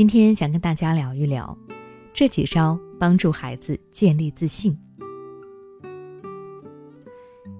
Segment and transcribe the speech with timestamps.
[0.00, 1.54] 今天想跟大家聊一聊
[2.14, 4.74] 这几招帮助孩子建立自信。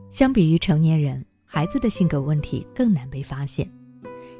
[0.08, 3.70] 相比于成年人，孩子的性格问题更难被发现，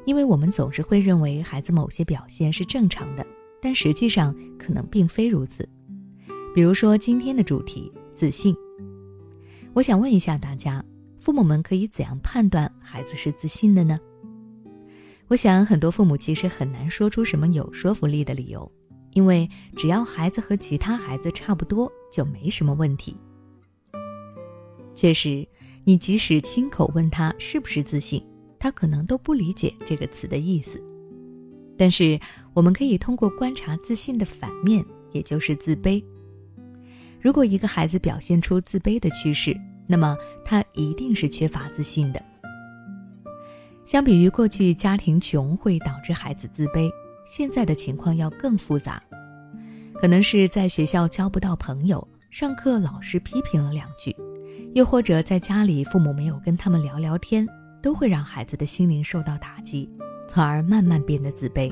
[0.03, 3.23] 因为我们总是会认为孩子某些表现是正常的，
[3.61, 5.69] 但实际上可能并非如此。
[6.55, 8.55] 比如说今天的主题自信，
[9.75, 10.83] 我想问一下大家，
[11.19, 13.99] 父母们可以怎样判断孩子是自信的呢？
[15.31, 18.69] 我想很多父母其实很难说出什么有说服力的理由，
[19.13, 23.15] 因为只要孩子和其他孩子差不多，就没什么问题。
[24.93, 25.47] 确实，
[25.85, 28.21] 你即使亲口问他是不是自信，
[28.59, 30.83] 他可能都不理解这个词的意思。
[31.77, 32.19] 但是
[32.53, 36.03] 我们可以通过观察自信的反面，也就是自卑。
[37.21, 39.55] 如果一个孩子表现出自卑的趋势，
[39.87, 42.21] 那么他一定是缺乏自信的。
[43.91, 46.89] 相比于过去家庭穷会导致孩子自卑，
[47.25, 49.03] 现在的情况要更复杂，
[49.95, 54.15] 可能是在学校交不到朋友，上课老师批评了两句，
[54.73, 57.45] 又或者在家里父母没有跟他们聊聊天，
[57.83, 59.89] 都会让孩子的心灵受到打击，
[60.25, 61.69] 从而慢慢变得自卑。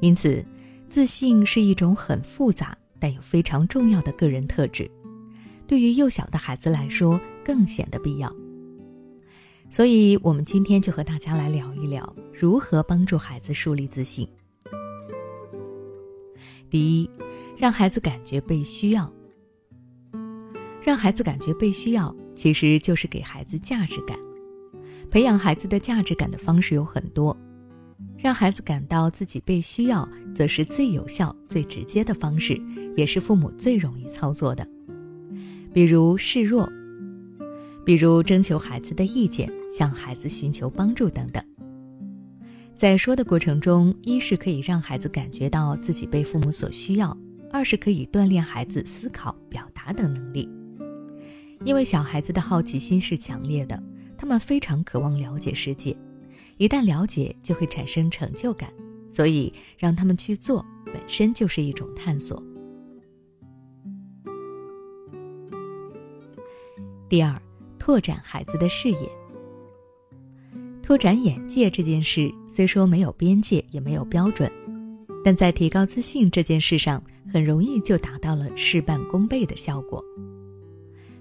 [0.00, 0.42] 因此，
[0.88, 2.74] 自信是一种很复杂。
[2.98, 4.90] 但又非常重要的个人特质，
[5.66, 8.34] 对于幼小的孩子来说更显得必要。
[9.74, 14.24] 所以，我们今天就和大家来聊一聊如何帮助孩子树立自信。
[16.70, 17.10] 第一，
[17.56, 19.12] 让孩子感觉被需要。
[20.80, 24.16] 让孩子感觉被需要，其实就是给孩子价值感。
[25.10, 27.36] 培养孩子的价值感的方式有很多，
[28.16, 32.56] 让孩子感到自己被需要，则是最有效、最直接的方式。
[32.96, 34.64] 也是父母最容易操作的，
[35.72, 36.70] 比如示弱，
[37.84, 41.44] 比如征求孩子的意见，向孩子寻求帮助等等。
[42.74, 47.16] 在说的过程中，一是可以让孩子感觉到自己被父母所需要，
[47.52, 50.48] 二是可以锻炼孩子思考、表达等能力。
[51.64, 53.80] 因为小孩子的好奇心是强烈的，
[54.16, 55.96] 他们非常渴望了解世界，
[56.56, 58.72] 一旦了解就会产生成就感，
[59.08, 62.42] 所以让他们去做本身就是一种探索。
[67.08, 67.40] 第二，
[67.84, 69.06] 拓展孩子的视野。
[70.82, 74.50] 拓展眼界这件事虽说没有边界，也没有标准，
[75.22, 80.02] 但在提高自信这件事上，很容易就达到了事半功倍的效果。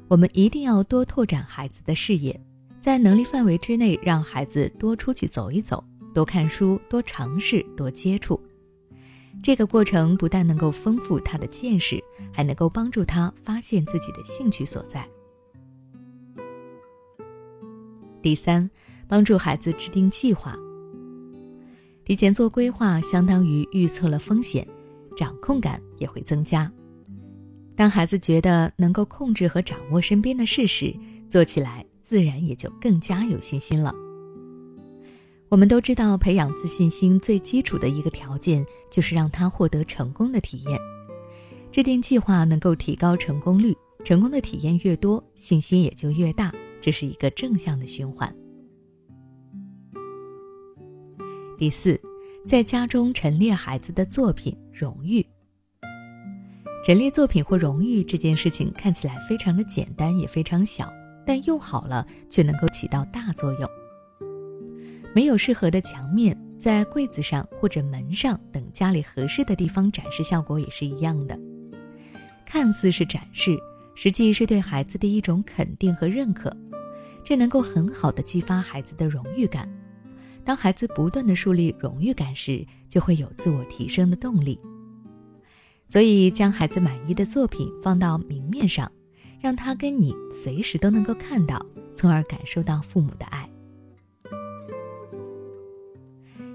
[0.08, 2.40] 我们一定要多拓展孩子的视野，
[2.80, 8.40] 在能力范围之内，让孩子多出去走一走，多看书，多尝试，多接触。
[9.44, 15.06] 这个过程不但能够丰富他的见识，还能够帮助他发现自己的兴趣所在。
[18.24, 18.68] 第三，
[19.08, 20.58] 帮助孩子制定计划。
[22.06, 24.68] 提前做规划，相当于预测了风险，
[25.16, 26.72] 掌控感也会增加。
[27.76, 30.96] 当孩子觉得能够控制和掌握身边的事时，
[31.30, 33.94] 做起来自然也就更加有信心了。
[35.50, 40.80] 我们都知道，培养自信心最基础的一个条件就是让他获得成功的体验。
[41.72, 46.54] 制定计划能够提高成功率，成功的体验越多，信心也就越大。
[46.84, 48.36] 这是一个正向的循环。
[51.58, 51.98] 第四，
[52.46, 55.26] 在家中陈列孩子的作品、荣誉。
[56.86, 60.92] 陈列作品或荣誉这件事情看起来非常的简单，也非常小，
[61.26, 63.70] 但用好了却能够起到大作用。
[65.16, 71.40] 没有适合的墙面，在柜子上或者门上等家里合适的地方展示，效果也是一样的。
[72.46, 73.58] 看似是展示，
[73.96, 76.54] 实际是对孩子的一种肯定和认可。
[77.24, 79.68] 这能够很好的激发孩子的荣誉感。
[80.44, 84.60] 当孩子不断的树立荣誉感时，就会有自我提升的动力。
[85.88, 88.92] 所以，将孩子满意的作品放到明面上，
[89.40, 91.64] 让他跟你随时都能够看到，
[91.96, 93.50] 从而感受到父母的爱。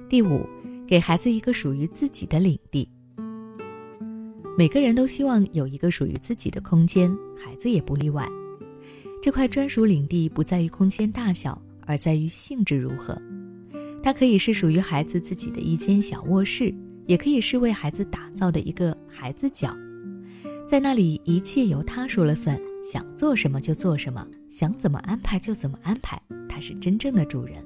[0.09, 0.47] 第五，
[0.87, 2.89] 给孩子一个属于自己的领地。
[4.57, 8.29] 每个人都希望有一个属于自己的空间，孩子也不例外。
[9.21, 13.21] 这块专属领地不在于空间大小，而在于性质如何。
[14.03, 16.73] 它可以是属于孩子自己的一间小卧室，
[17.07, 19.77] 也可以是为孩子打造的一个孩子角。
[20.67, 22.59] 在那里，一切由他说了算，
[22.91, 26.21] 想做什么就做什么，想怎么安排就怎么安排。
[26.49, 27.57] 他是真正的主人。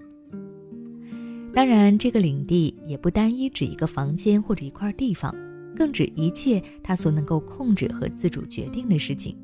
[1.54, 5.34] 当然，这个领地也不单一指一个房间或者一块地方，
[5.76, 9.37] 更指一切他所能够控制和自主决定的事情。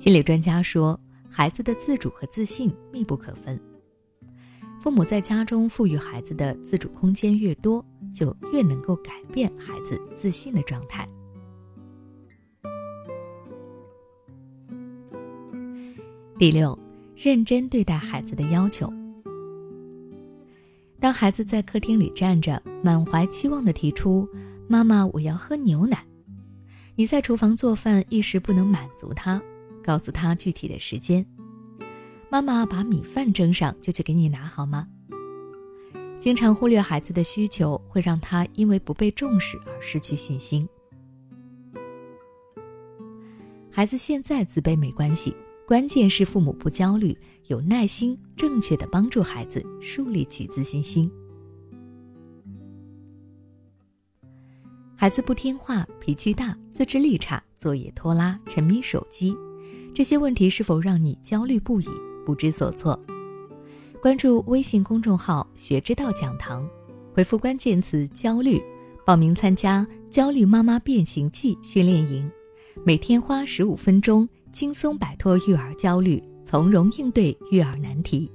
[0.00, 0.98] 心理专家说，
[1.28, 3.60] 孩子的自主和自信密不可分。
[4.80, 11.06] 父母在家中赋予孩子的自主空间越多，就越能够改变孩子自信的状态。
[16.38, 16.76] 第六，
[17.14, 18.90] 认真对待孩子的要求。
[20.98, 24.26] 当孩子在客厅里站着，满怀期望地提出
[24.66, 26.02] “妈妈，我要喝牛奶”，
[26.96, 29.42] 你在厨房做饭一时不能满足他，
[29.82, 31.24] 告诉他具体的时间。
[32.30, 34.86] 妈妈把米饭蒸上，就去给你拿好吗？
[36.18, 40.68] 经常忽略孩子的需求，会让他因为不被重视而失去信心。
[43.70, 45.34] 孩子现在自卑没关系。
[45.66, 47.16] 关键是父母不焦虑，
[47.46, 51.08] 有耐心，正确的帮助孩子树立起自信心。
[54.96, 59.32] 孩子不听话、脾气大、自制力差、作业拖拉、沉迷手机，
[59.94, 61.88] 这些问题是否让你焦虑不已、
[62.24, 62.98] 不知所措？
[64.00, 66.66] 关注微信公众号“学之道讲堂”，
[67.12, 68.60] 回复关键词“焦虑”，
[69.04, 72.30] 报名参加“焦虑妈妈变形记”训练营，
[72.84, 74.28] 每天花十五分钟。
[74.52, 78.28] 轻松摆脱育儿焦虑，从容应对育儿难题。